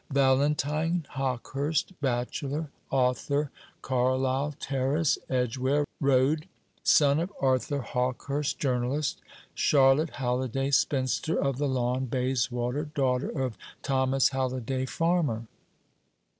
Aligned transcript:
"Valentine 0.09 1.05
Hawkehurst, 1.11 1.91
bachelor, 2.01 2.71
author, 2.89 3.51
Carlyle 3.83 4.55
Terrace, 4.59 5.19
Edgware 5.29 5.85
Road, 5.99 6.47
son 6.81 7.19
of 7.19 7.31
Arthur 7.39 7.81
Hawkehurst, 7.81 8.57
journalist; 8.57 9.21
Charlotte 9.53 10.13
Halliday, 10.15 10.71
spinster, 10.71 11.37
of 11.39 11.59
the 11.59 11.67
Lawn, 11.67 12.07
Bayswater, 12.07 12.85
daughter 12.85 13.29
of 13.29 13.59
Thomas 13.83 14.29
Halliday, 14.29 14.87
farmer." 14.87 15.45